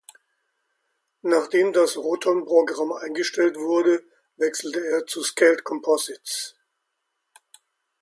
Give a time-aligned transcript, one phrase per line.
[1.21, 4.03] Nachdem das Roton-Programm eingestellt wurde
[4.35, 6.55] wechselte er zu Scaled Composites.